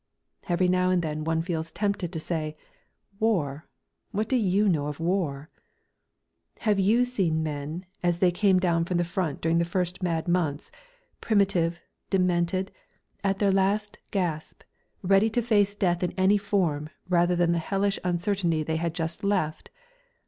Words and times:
Every 0.49 0.67
now 0.67 0.89
and 0.89 1.03
then 1.03 1.23
one 1.25 1.43
feels 1.43 1.71
tempted 1.71 2.11
to 2.11 2.19
say, 2.19 2.57
"War? 3.19 3.67
What 4.09 4.27
do 4.27 4.35
you 4.35 4.67
know 4.67 4.87
of 4.87 4.99
war? 4.99 5.51
"Have 6.61 6.79
you 6.79 7.03
seen 7.05 7.43
men 7.43 7.85
as 8.01 8.17
they 8.17 8.31
came 8.31 8.59
down 8.59 8.83
from 8.85 8.97
the 8.97 9.03
Front 9.03 9.41
during 9.41 9.59
the 9.59 9.63
first 9.63 10.01
mad 10.01 10.27
months, 10.27 10.71
primitive, 11.21 11.83
demented, 12.09 12.71
at 13.23 13.37
their 13.37 13.51
last 13.51 13.99
gasp, 14.09 14.63
ready 15.03 15.29
to 15.29 15.39
face 15.43 15.75
death 15.75 16.01
in 16.01 16.13
any 16.13 16.39
form 16.39 16.89
rather 17.07 17.35
than 17.35 17.51
the 17.51 17.59
hellish 17.59 17.99
uncertainty 18.03 18.63
they 18.63 18.77
had 18.77 18.95
just 18.95 19.23
left? 19.23 19.69